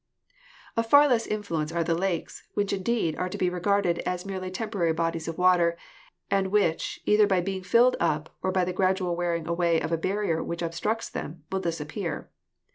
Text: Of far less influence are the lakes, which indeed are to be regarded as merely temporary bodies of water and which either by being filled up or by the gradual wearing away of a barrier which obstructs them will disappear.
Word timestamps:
Of 0.75 0.87
far 0.87 1.07
less 1.07 1.27
influence 1.27 1.71
are 1.71 1.83
the 1.83 1.93
lakes, 1.93 2.41
which 2.55 2.73
indeed 2.73 3.15
are 3.17 3.29
to 3.29 3.37
be 3.37 3.51
regarded 3.51 3.99
as 3.99 4.25
merely 4.25 4.49
temporary 4.49 4.93
bodies 4.93 5.27
of 5.27 5.37
water 5.37 5.77
and 6.31 6.47
which 6.47 6.99
either 7.05 7.27
by 7.27 7.39
being 7.41 7.61
filled 7.61 7.97
up 7.99 8.35
or 8.41 8.51
by 8.51 8.65
the 8.65 8.73
gradual 8.73 9.15
wearing 9.15 9.45
away 9.47 9.79
of 9.79 9.91
a 9.91 9.99
barrier 10.01 10.43
which 10.43 10.63
obstructs 10.63 11.07
them 11.07 11.43
will 11.51 11.59
disappear. 11.59 12.31